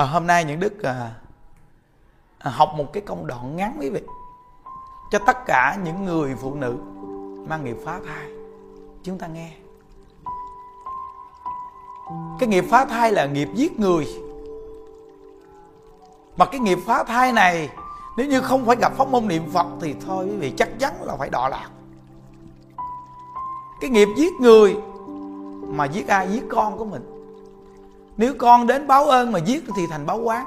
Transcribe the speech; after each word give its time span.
à, 0.00 0.04
hôm 0.04 0.26
nay 0.26 0.44
những 0.44 0.60
đức 0.60 0.82
à, 0.82 1.10
à, 2.38 2.50
học 2.50 2.72
một 2.76 2.92
cái 2.92 3.02
công 3.06 3.26
đoạn 3.26 3.56
ngắn 3.56 3.76
quý 3.80 3.90
vị. 3.90 4.00
Cho 5.10 5.18
tất 5.26 5.46
cả 5.46 5.78
những 5.84 6.04
người 6.04 6.34
phụ 6.34 6.54
nữ 6.54 6.76
mang 7.48 7.64
nghiệp 7.64 7.76
phá 7.84 8.00
thai 8.06 8.30
chúng 9.02 9.18
ta 9.18 9.26
nghe. 9.26 9.52
Cái 12.38 12.48
nghiệp 12.48 12.64
phá 12.70 12.84
thai 12.84 13.12
là 13.12 13.26
nghiệp 13.26 13.48
giết 13.54 13.80
người. 13.80 14.06
Mà 16.36 16.44
cái 16.44 16.60
nghiệp 16.60 16.78
phá 16.86 17.04
thai 17.04 17.32
này 17.32 17.68
nếu 18.16 18.26
như 18.26 18.40
không 18.40 18.66
phải 18.66 18.76
gặp 18.76 18.92
pháp 18.96 19.08
môn 19.08 19.28
niệm 19.28 19.50
phật 19.52 19.66
thì 19.80 19.94
thôi 20.06 20.26
quý 20.30 20.36
vị 20.36 20.52
chắc 20.56 20.68
chắn 20.78 21.02
là 21.02 21.16
phải 21.16 21.30
đọa 21.30 21.48
lạc. 21.48 21.70
Cái 23.80 23.90
nghiệp 23.90 24.08
giết 24.16 24.32
người 24.40 24.76
mà 25.68 25.84
giết 25.84 26.08
ai? 26.08 26.28
Giết 26.32 26.44
con 26.48 26.78
của 26.78 26.84
mình 26.84 27.19
nếu 28.20 28.34
con 28.38 28.66
đến 28.66 28.86
báo 28.86 29.04
ơn 29.04 29.32
mà 29.32 29.38
giết 29.38 29.64
thì 29.76 29.86
thành 29.90 30.06
báo 30.06 30.18
quán. 30.18 30.44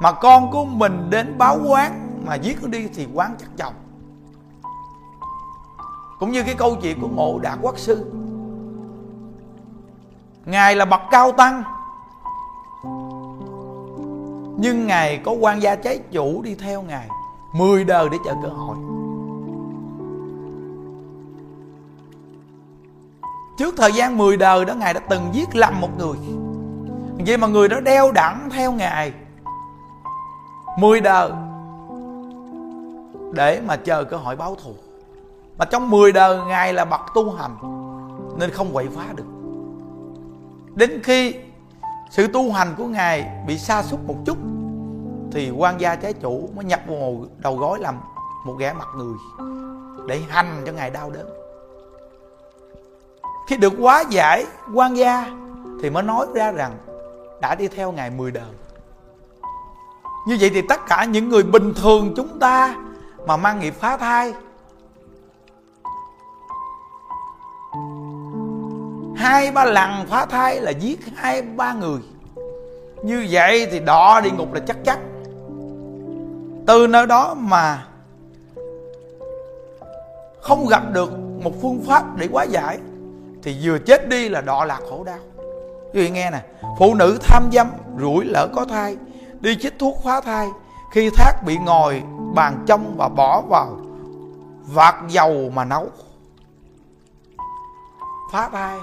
Mà 0.00 0.12
con 0.12 0.50
của 0.50 0.64
mình 0.64 1.10
đến 1.10 1.38
báo 1.38 1.58
quán 1.66 2.20
mà 2.26 2.34
giết 2.34 2.62
nó 2.62 2.68
đi 2.68 2.88
thì 2.94 3.06
quán 3.14 3.34
chắc 3.38 3.48
chồng. 3.56 3.74
Cũng 6.18 6.32
như 6.32 6.42
cái 6.42 6.54
câu 6.54 6.76
chuyện 6.82 7.00
của 7.00 7.08
ngộ 7.08 7.38
đạt 7.38 7.58
quốc 7.62 7.78
sư. 7.78 8.12
Ngài 10.44 10.76
là 10.76 10.84
bậc 10.84 11.00
cao 11.10 11.32
tăng. 11.32 11.62
Nhưng 14.60 14.86
ngài 14.86 15.18
có 15.24 15.32
quan 15.32 15.62
gia 15.62 15.74
trái 15.74 16.00
chủ 16.10 16.42
đi 16.42 16.54
theo 16.54 16.82
ngài 16.82 17.08
mười 17.52 17.84
đời 17.84 18.08
để 18.08 18.18
chờ 18.24 18.34
cơ 18.42 18.48
hội. 18.48 18.76
Trước 23.58 23.74
thời 23.76 23.92
gian 23.92 24.18
mười 24.18 24.36
đời 24.36 24.64
đó, 24.64 24.74
ngài 24.74 24.94
đã 24.94 25.00
từng 25.08 25.28
giết 25.32 25.56
lầm 25.56 25.80
một 25.80 25.90
người 25.98 26.16
vậy 27.26 27.36
mà 27.36 27.46
người 27.46 27.68
đó 27.68 27.80
đeo 27.80 28.12
đẳng 28.12 28.48
theo 28.50 28.72
ngài. 28.72 29.12
Mười 30.78 31.00
đời. 31.00 31.30
Để 33.32 33.60
mà 33.66 33.76
chờ 33.76 34.04
cơ 34.04 34.16
hội 34.16 34.36
báo 34.36 34.56
thù. 34.64 34.72
Mà 35.58 35.64
trong 35.64 35.90
10 35.90 36.12
đời, 36.12 36.38
ngài 36.46 36.72
là 36.72 36.84
bậc 36.84 37.00
tu 37.14 37.30
hành, 37.30 37.56
nên 38.38 38.50
không 38.50 38.72
quậy 38.72 38.88
phá 38.96 39.04
được. 39.14 39.24
Đến 40.74 41.00
khi 41.02 41.34
sự 42.10 42.26
tu 42.26 42.52
hành 42.52 42.74
của 42.78 42.84
ngài 42.84 43.44
bị 43.46 43.58
sa 43.58 43.82
sút 43.82 44.00
một 44.06 44.16
chút, 44.24 44.38
thì 45.32 45.50
quan 45.50 45.80
gia 45.80 45.94
trái 45.94 46.12
chủ 46.12 46.48
mới 46.56 46.64
nhập 46.64 46.80
vào 46.86 47.26
đầu 47.38 47.56
gối 47.56 47.78
làm 47.80 47.94
một 48.46 48.54
ghẻ 48.58 48.72
mặt 48.72 48.88
người, 48.96 49.16
để 50.06 50.20
hành 50.28 50.62
cho 50.66 50.72
ngài 50.72 50.90
đau 50.90 51.10
đớn. 51.10 51.26
Khi 53.48 53.56
được 53.56 53.72
quá 53.80 54.04
giải, 54.10 54.46
quan 54.74 54.96
gia 54.96 55.26
thì 55.82 55.90
mới 55.90 56.02
nói 56.02 56.26
ra 56.34 56.52
rằng 56.52 56.72
đã 57.40 57.54
đi 57.54 57.68
theo 57.68 57.92
ngài 57.92 58.10
10 58.10 58.30
đời. 58.30 58.52
Như 60.26 60.36
vậy 60.40 60.50
thì 60.54 60.62
tất 60.68 60.80
cả 60.88 61.04
những 61.04 61.28
người 61.28 61.42
bình 61.42 61.74
thường 61.74 62.12
chúng 62.16 62.38
ta 62.38 62.76
mà 63.26 63.36
mang 63.36 63.60
nghiệp 63.60 63.74
phá 63.80 63.96
thai, 63.96 64.34
hai 69.16 69.52
ba 69.52 69.64
lần 69.64 70.06
phá 70.08 70.26
thai 70.26 70.60
là 70.60 70.70
giết 70.70 71.00
hai 71.16 71.42
ba 71.42 71.72
người. 71.72 72.00
Như 73.02 73.26
vậy 73.30 73.68
thì 73.70 73.80
đọ 73.80 74.20
địa 74.20 74.30
ngục 74.30 74.52
là 74.52 74.60
chắc 74.66 74.76
chắn. 74.84 74.98
Từ 76.66 76.86
nơi 76.86 77.06
đó 77.06 77.34
mà 77.34 77.86
không 80.40 80.66
gặp 80.66 80.82
được 80.92 81.12
một 81.42 81.52
phương 81.62 81.84
pháp 81.86 82.16
để 82.16 82.28
quá 82.32 82.44
giải, 82.44 82.78
thì 83.42 83.56
vừa 83.62 83.78
chết 83.78 84.08
đi 84.08 84.28
là 84.28 84.40
đọ 84.40 84.64
lạc 84.64 84.80
khổ 84.90 85.04
đau 85.04 85.18
quý 85.94 86.00
vị 86.00 86.10
nghe 86.10 86.30
nè, 86.30 86.42
phụ 86.78 86.94
nữ 86.94 87.18
tham 87.22 87.48
dâm, 87.52 87.66
rủi 88.00 88.24
lỡ 88.24 88.48
có 88.54 88.64
thai, 88.64 88.96
đi 89.40 89.56
chích 89.60 89.78
thuốc 89.78 89.94
phá 90.04 90.20
thai, 90.20 90.48
khi 90.92 91.10
thác 91.10 91.32
bị 91.46 91.58
ngồi, 91.58 92.02
bàn 92.34 92.64
trong 92.66 92.94
và 92.96 93.08
bỏ 93.08 93.40
vào, 93.40 93.76
vạt 94.66 94.94
dầu 95.08 95.50
mà 95.54 95.64
nấu. 95.64 95.86
Phá 98.32 98.48
thai. 98.52 98.78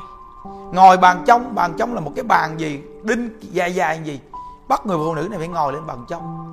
Ngồi 0.73 0.97
bàn 0.97 1.23
trong 1.27 1.55
bàn 1.55 1.73
trong 1.77 1.93
là 1.93 1.99
một 1.99 2.11
cái 2.15 2.23
bàn 2.23 2.59
gì? 2.59 2.81
Đinh, 3.03 3.29
dài 3.41 3.75
dài 3.75 4.01
gì? 4.03 4.19
Bắt 4.67 4.85
người 4.85 4.97
phụ 4.97 5.15
nữ 5.15 5.27
này 5.29 5.39
phải 5.39 5.47
ngồi 5.47 5.73
lên 5.73 5.87
bàn 5.87 6.05
trong 6.07 6.51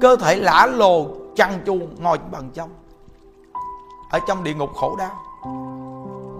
cơ 0.00 0.16
thể 0.16 0.34
lả 0.34 0.66
lồ, 0.66 1.06
chăn 1.36 1.62
chuông 1.66 1.94
ngồi 1.98 2.18
bàn 2.30 2.50
trong 2.54 2.70
ở 4.10 4.18
trong 4.28 4.44
địa 4.44 4.54
ngục 4.54 4.70
khổ 4.74 4.96
đau. 4.96 5.10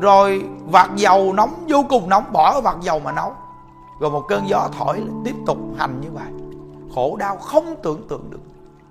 Rồi 0.00 0.44
vạt 0.70 0.90
dầu 0.96 1.32
nóng, 1.32 1.64
vô 1.68 1.84
cùng 1.88 2.08
nóng, 2.08 2.32
bỏ 2.32 2.60
vạt 2.60 2.76
dầu 2.80 2.98
mà 2.98 3.12
nấu 3.12 3.32
rồi 4.00 4.10
một 4.10 4.24
cơn 4.28 4.48
gió 4.48 4.68
thổi 4.78 5.02
tiếp 5.24 5.34
tục 5.46 5.58
hành 5.76 6.00
như 6.00 6.08
vậy. 6.10 6.26
Khổ 6.94 7.16
đau 7.16 7.36
không 7.36 7.76
tưởng 7.82 8.06
tượng 8.08 8.30
được. 8.30 8.40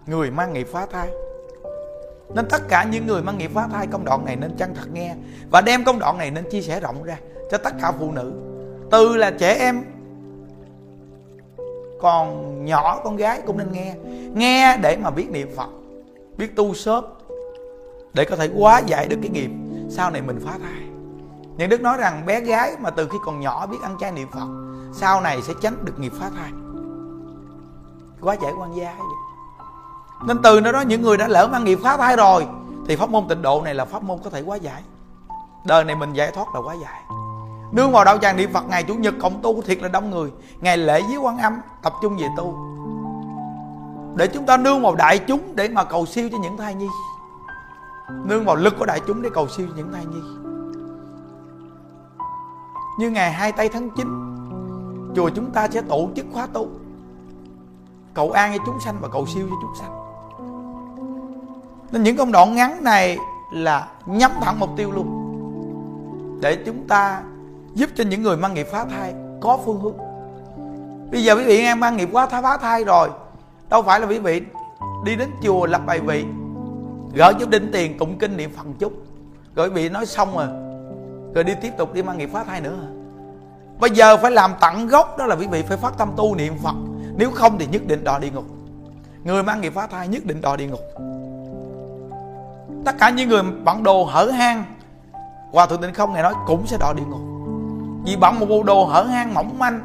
Người 0.06 0.32
mang 0.32 0.54
nghiệp 0.54 0.68
phá 0.72 0.86
thai. 0.92 1.10
Nên 2.36 2.48
tất 2.50 2.62
cả 2.70 2.84
những 2.84 3.08
người 3.08 3.22
mang 3.22 3.38
nghiệp 3.38 3.52
phá 3.54 3.68
thai, 3.72 3.88
công 3.88 4.06
đoạn 4.06 4.26
này 4.26 4.36
nên 4.36 4.56
chân 4.58 4.76
thật 4.76 4.88
nghe 4.94 5.16
và 5.52 5.62
đem 5.62 5.84
công 5.84 6.00
đoạn 6.00 6.18
này 6.18 6.32
nên 6.32 6.50
chia 6.50 6.62
sẻ 6.62 6.80
rộng 6.80 7.04
ra 7.04 7.18
cho 7.52 7.58
tất 7.58 7.74
cả 7.82 7.92
phụ 8.00 8.12
nữ. 8.12 8.34
Từ 8.92 9.16
là 9.16 9.32
trẻ 9.32 9.58
em, 9.60 9.84
còn 12.02 12.66
nhỏ, 12.66 13.02
con 13.04 13.16
gái 13.16 13.42
cũng 13.46 13.58
nên 13.58 13.72
nghe. 13.72 13.96
Nghe 14.34 14.78
để 14.78 14.98
mà 14.98 15.10
biết 15.10 15.30
niệm 15.32 15.50
phật, 15.56 15.70
biết 16.38 16.56
tu 16.56 16.74
sớm 16.74 17.06
để 18.14 18.26
có 18.26 18.36
thể 18.36 18.50
quá 18.58 18.80
giải 18.80 19.08
được 19.08 19.18
cái 19.22 19.30
nghiệp 19.30 19.50
sau 19.90 20.12
này 20.12 20.22
mình 20.22 20.40
phá 20.46 20.52
thai. 20.62 20.82
Những 21.58 21.70
đức 21.70 21.82
nói 21.82 21.98
rằng 21.98 22.26
bé 22.26 22.42
gái 22.42 22.76
mà 22.80 22.90
từ 22.90 23.08
khi 23.08 23.18
còn 23.26 23.40
nhỏ 23.40 23.68
biết 23.68 23.78
ăn 23.84 23.98
chay 24.00 24.12
niệm 24.12 24.28
phật 24.34 24.48
sau 24.94 25.22
này 25.22 25.42
sẽ 25.42 25.54
tránh 25.62 25.86
được 25.86 26.00
nghiệp 26.00 26.14
phá 26.20 26.30
thai. 26.36 26.52
Quá 28.22 28.36
giải 28.42 28.54
quan 28.60 28.76
gia 28.76 28.94
vậy 28.98 29.08
nên 30.26 30.42
từ 30.42 30.62
nơi 30.62 30.74
đó 30.74 30.82
những 30.82 31.02
người 31.02 31.18
đã 31.18 31.28
lỡ 31.28 31.48
mang 31.48 31.64
nghiệp 31.64 31.80
phá 31.84 31.98
thai 31.98 32.16
rồi, 32.16 32.48
thì 32.88 32.96
pháp 32.96 33.10
môn 33.10 33.28
tịnh 33.28 33.42
độ 33.42 33.62
này 33.62 33.76
là 33.76 33.86
pháp 33.86 34.04
môn 34.04 34.20
có 34.24 34.30
thể 34.30 34.42
quá 34.42 34.56
giải. 34.56 34.84
Đời 35.66 35.84
này 35.84 35.96
mình 35.96 36.14
giải 36.14 36.32
thoát 36.32 36.56
là 36.56 36.62
quá 36.62 36.76
giải. 36.84 37.02
Nương 37.72 37.92
vào 37.92 38.06
đạo 38.06 38.18
tràng 38.18 38.38
niệm 38.38 38.54
phật 38.54 38.68
ngày 38.70 38.84
chủ 38.84 38.96
nhật, 38.96 39.14
cộng 39.22 39.42
tu 39.42 39.62
thiệt 39.62 39.82
là 39.82 39.88
đông 39.88 40.10
người. 40.10 40.32
Ngày 40.60 40.78
lễ 40.78 41.02
với 41.02 41.18
quan 41.18 41.38
âm, 41.38 41.62
tập 41.84 41.94
trung 42.02 42.18
về 42.18 42.28
tu. 42.38 42.58
Để 44.16 44.28
chúng 44.28 44.46
ta 44.46 44.58
nương 44.58 44.82
vào 44.82 44.96
đại 44.96 45.20
chúng 45.20 45.56
để 45.56 45.68
mà 45.68 45.84
cầu 45.84 46.06
siêu 46.06 46.30
cho 46.32 46.38
những 46.38 46.58
thai 46.58 46.76
nhi. 46.76 46.88
Nương 48.24 48.46
vào 48.46 48.56
lực 48.56 48.74
của 48.80 48.86
đại 48.86 49.02
chúng 49.08 49.22
để 49.22 49.30
cầu 49.34 49.48
siêu 49.48 49.68
cho 49.70 49.74
những 49.76 49.94
thai 49.94 50.06
nhi. 50.06 50.22
Như 53.00 53.10
ngày 53.10 53.32
hai 53.32 53.52
tây 53.52 53.70
tháng 53.70 53.90
9 53.90 54.37
chùa 55.18 55.30
chúng 55.30 55.52
ta 55.52 55.68
sẽ 55.68 55.82
tổ 55.82 56.10
chức 56.16 56.26
khóa 56.34 56.48
tu. 56.54 56.68
Cầu 58.14 58.32
an 58.32 58.58
cho 58.58 58.64
chúng 58.66 58.80
sanh 58.86 58.98
và 59.02 59.08
cầu 59.08 59.26
siêu 59.26 59.48
cho 59.50 59.56
chúng 59.62 59.76
sanh. 59.80 59.92
Nên 61.92 62.04
những 62.04 62.18
công 62.18 62.32
đoạn 62.32 62.56
ngắn 62.56 62.84
này 62.84 63.18
là 63.54 63.88
nhắm 64.06 64.32
thẳng 64.42 64.60
mục 64.60 64.70
tiêu 64.78 64.92
luôn. 64.92 65.08
Để 66.42 66.56
chúng 66.66 66.88
ta 66.88 67.22
giúp 67.74 67.90
cho 67.96 68.04
những 68.04 68.24
người 68.24 68.38
mang 68.38 68.54
nghiệp 68.54 68.68
phá 68.72 68.86
thai 68.86 69.14
có 69.42 69.60
phương 69.66 69.80
hướng. 69.80 69.98
Bây 71.12 71.24
giờ 71.24 71.36
quý 71.36 71.44
vị 71.44 71.58
nghe 71.58 71.76
mang 71.76 71.98
nghiệp 71.98 72.10
quá 72.12 72.26
thai 72.26 72.42
phá 72.42 72.58
thai 72.58 72.84
rồi, 72.84 73.10
đâu 73.70 73.82
phải 73.82 74.00
là 74.00 74.08
quý 74.08 74.20
vị 74.20 74.42
đi 75.06 75.16
đến 75.16 75.30
chùa 75.44 75.66
lập 75.66 75.82
bài 75.86 76.00
vị, 76.00 76.26
gỡ 77.14 77.34
chút 77.40 77.50
đinh 77.50 77.70
tiền 77.74 77.98
tụng 77.98 78.18
kinh 78.20 78.38
niệm 78.38 78.50
phần 78.58 78.74
chút. 78.80 78.94
Rồi 79.56 79.70
quý 79.70 79.74
vị 79.74 79.90
nói 79.90 80.06
xong 80.06 80.38
rồi 80.38 80.48
rồi 81.34 81.44
đi 81.44 81.54
tiếp 81.62 81.72
tục 81.78 81.94
đi 81.94 82.04
mang 82.04 82.18
nghiệp 82.18 82.30
phá 82.34 82.44
thai 82.44 82.62
nữa 82.62 82.78
bây 83.80 83.90
giờ 83.90 84.18
phải 84.18 84.32
làm 84.32 84.54
tận 84.60 84.88
gốc 84.88 85.18
đó 85.18 85.26
là 85.26 85.36
quý 85.36 85.48
vị 85.48 85.64
phải 85.68 85.78
phát 85.78 85.98
tâm 85.98 86.12
tu 86.18 86.36
niệm 86.36 86.58
phật. 86.64 86.76
Nếu 87.16 87.32
không 87.32 87.58
thì 87.60 87.68
nhất 87.68 87.82
định 87.88 88.04
đọa 88.04 88.20
địa 88.20 88.30
ngục. 88.30 88.46
Người 89.24 89.44
mang 89.44 89.62
nghiệp 89.62 89.74
phá 89.76 89.88
thai 89.88 90.08
nhất 90.08 90.26
định 90.26 90.42
đọa 90.42 90.56
địa 90.56 90.68
ngục. 90.68 90.80
Tất 92.86 92.96
cả 93.00 93.10
những 93.10 93.30
người 93.30 93.44
bận 93.64 93.84
đồ 93.84 94.04
hở 94.04 94.26
hang, 94.26 94.64
hòa 95.52 95.66
thượng 95.66 95.82
tịnh 95.82 95.94
không 95.94 96.14
ngày 96.14 96.24
nói 96.24 96.34
cũng 96.48 96.68
sẽ 96.68 96.78
đọa 96.80 96.94
địa 96.94 97.04
ngục. 97.10 97.20
Vì 98.06 98.16
bận 98.16 98.40
một 98.40 98.46
bộ 98.46 98.64
đồ 98.64 98.86
hở 98.86 99.04
hang 99.04 99.34
mỏng 99.34 99.60
manh, 99.60 99.82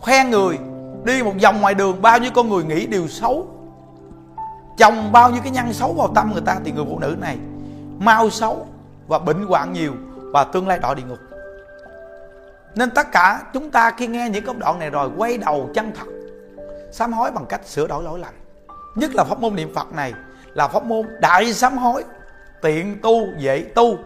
khoe 0.00 0.24
người, 0.24 0.58
đi 1.04 1.22
một 1.22 1.32
vòng 1.42 1.60
ngoài 1.60 1.74
đường, 1.74 2.02
bao 2.02 2.18
nhiêu 2.18 2.30
con 2.34 2.48
người 2.48 2.64
nghĩ 2.64 2.86
điều 2.86 3.08
xấu, 3.08 3.46
chồng 4.78 5.12
bao 5.12 5.30
nhiêu 5.30 5.40
cái 5.42 5.52
nhân 5.52 5.72
xấu 5.72 5.92
vào 5.92 6.08
tâm 6.14 6.32
người 6.32 6.42
ta, 6.42 6.56
thì 6.64 6.72
người 6.72 6.84
phụ 6.88 6.98
nữ 6.98 7.16
này 7.20 7.38
mau 7.98 8.30
xấu 8.30 8.66
và 9.08 9.18
bệnh 9.18 9.46
hoạn 9.46 9.72
nhiều 9.72 9.92
và 10.32 10.44
tương 10.44 10.68
lai 10.68 10.78
đọa 10.78 10.94
địa 10.94 11.02
ngục 11.08 11.18
nên 12.76 12.90
tất 12.90 13.12
cả 13.12 13.42
chúng 13.52 13.70
ta 13.70 13.90
khi 13.90 14.06
nghe 14.06 14.28
những 14.28 14.44
công 14.44 14.58
đoạn 14.58 14.78
này 14.78 14.90
rồi, 14.90 15.10
quay 15.16 15.38
đầu 15.38 15.70
chân 15.74 15.92
thật, 15.94 16.06
sám 16.92 17.12
hối 17.12 17.30
bằng 17.30 17.46
cách 17.46 17.66
sửa 17.66 17.86
đổi 17.86 18.02
lỗi 18.02 18.18
lầm. 18.18 18.34
Nhất 18.94 19.14
là 19.14 19.24
pháp 19.24 19.40
môn 19.40 19.54
niệm 19.54 19.74
phật 19.74 19.92
này 19.92 20.12
là 20.54 20.68
pháp 20.68 20.84
môn 20.84 21.06
đại 21.20 21.52
sám 21.52 21.78
hối, 21.78 22.04
tiện 22.62 22.98
tu, 23.02 23.26
dễ 23.38 23.64
tu 23.74 23.98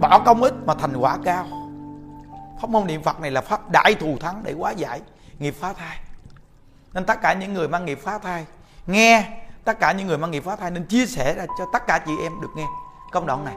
bỏ 0.00 0.22
công 0.26 0.42
ít 0.42 0.54
mà 0.66 0.74
thành 0.74 0.96
quả 0.96 1.18
cao. 1.24 1.46
Pháp 2.60 2.70
môn 2.70 2.86
niệm 2.86 3.02
phật 3.02 3.20
này 3.20 3.30
là 3.30 3.40
pháp 3.40 3.70
đại 3.70 3.94
thù 3.94 4.16
thắng 4.20 4.42
để 4.44 4.52
hóa 4.52 4.70
giải 4.70 5.00
nghiệp 5.38 5.54
phá 5.60 5.72
thai. 5.72 5.96
Nên 6.94 7.04
tất 7.04 7.22
cả 7.22 7.32
những 7.32 7.54
người 7.54 7.68
mang 7.68 7.84
nghiệp 7.84 7.98
phá 8.02 8.18
thai, 8.18 8.46
nghe 8.86 9.24
tất 9.64 9.80
cả 9.80 9.92
những 9.92 10.06
người 10.06 10.18
mang 10.18 10.30
nghiệp 10.30 10.44
phá 10.44 10.56
thai 10.56 10.70
nên 10.70 10.84
chia 10.84 11.06
sẻ 11.06 11.34
ra 11.34 11.46
cho 11.58 11.64
tất 11.72 11.86
cả 11.86 11.98
chị 12.06 12.12
em 12.22 12.32
được 12.42 12.48
nghe 12.56 12.66
công 13.12 13.26
đoạn 13.26 13.44
này. 13.44 13.54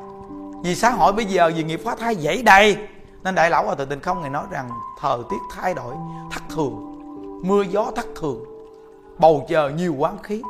Vì 0.64 0.76
xã 0.76 0.90
hội 0.90 1.14
bây 1.14 1.26
giờ 1.26 1.52
vì 1.56 1.64
nghiệp 1.64 1.82
phá 1.86 1.96
thai 2.00 2.16
dễ 2.16 2.42
đầy 2.42 2.78
nên 3.24 3.36
đại 3.36 3.50
lão 3.50 3.66
hòa 3.66 3.76
thượng 3.76 3.90
tình 3.90 4.00
không 4.00 4.22
ngày 4.22 4.30
nói 4.30 4.46
rằng 4.50 4.70
thời 5.00 5.20
tiết 5.30 5.38
thay 5.52 5.74
đổi 5.74 5.96
thất 6.32 6.44
thường, 6.50 7.00
mưa 7.44 7.62
gió 7.62 7.92
thất 7.96 8.06
thường, 8.16 8.44
bầu 9.20 9.46
trời 9.50 9.74
nhiều 9.74 9.96
quán 9.98 10.18
khí, 10.24 10.42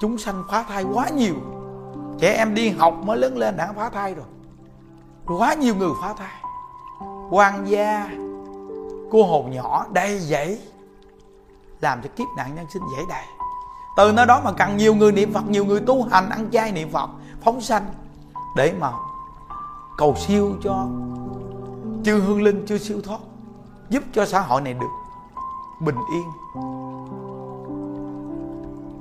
chúng 0.00 0.18
sanh 0.18 0.44
phá 0.50 0.62
thai 0.68 0.84
quá 0.84 1.08
nhiều. 1.08 1.34
Trẻ 2.18 2.34
em 2.36 2.54
đi 2.54 2.70
học 2.70 2.94
mới 3.04 3.18
lớn 3.18 3.36
lên 3.36 3.56
đã 3.56 3.72
phá 3.76 3.88
thai 3.88 4.14
rồi. 4.14 4.26
Quá 5.26 5.54
nhiều 5.54 5.74
người 5.74 5.90
phá 6.02 6.14
thai. 6.18 6.42
Quan 7.30 7.64
gia 7.64 8.10
cô 9.10 9.26
hồn 9.26 9.50
nhỏ 9.50 9.86
đầy 9.92 10.18
dẫy, 10.18 10.60
làm 11.80 12.02
cho 12.02 12.08
kiếp 12.16 12.26
nạn 12.36 12.54
nhân 12.54 12.66
sinh 12.72 12.82
dễ 12.96 13.02
đầy 13.08 13.24
từ 13.96 14.12
nơi 14.12 14.26
đó 14.26 14.40
mà 14.44 14.52
cần 14.52 14.76
nhiều 14.76 14.94
người 14.94 15.12
niệm 15.12 15.32
phật, 15.32 15.48
nhiều 15.48 15.64
người 15.64 15.80
tu 15.80 16.02
hành, 16.02 16.30
ăn 16.30 16.50
chay 16.52 16.72
niệm 16.72 16.90
phật, 16.90 17.10
phóng 17.42 17.60
sanh, 17.60 17.86
để 18.56 18.74
mà 18.80 18.92
cầu 19.96 20.14
siêu 20.16 20.52
cho 20.62 20.86
chư 22.04 22.20
hương 22.20 22.42
linh 22.42 22.64
chưa 22.66 22.78
siêu 22.78 23.00
thoát, 23.04 23.20
giúp 23.88 24.02
cho 24.12 24.26
xã 24.26 24.40
hội 24.40 24.60
này 24.60 24.74
được 24.74 24.90
bình 25.80 25.96
yên. 26.14 26.24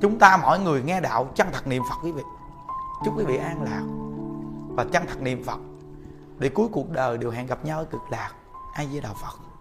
Chúng 0.01 0.19
ta 0.19 0.37
mọi 0.37 0.59
người 0.59 0.83
nghe 0.83 1.01
đạo 1.01 1.27
chân 1.35 1.47
thật 1.53 1.67
niệm 1.67 1.83
phật 1.89 1.95
quý 2.03 2.11
vị? 2.11 2.23
Chúc 3.05 3.17
quý 3.17 3.25
vị 3.25 3.37
an 3.37 3.63
lạc. 3.63 3.83
Và 4.75 4.85
chân 4.91 5.03
thật 5.07 5.21
niệm 5.21 5.43
phật, 5.43 5.59
để 6.39 6.49
cuối 6.49 6.67
cuộc 6.71 6.89
đời 6.89 7.17
đều 7.17 7.31
hẹn 7.31 7.47
gặp 7.47 7.65
nhau 7.65 7.79
ở 7.79 7.85
cực 7.85 8.01
lạc. 8.09 8.31
Ai 8.73 8.87
với 8.91 9.01
đạo 9.01 9.13
phật. 9.21 9.52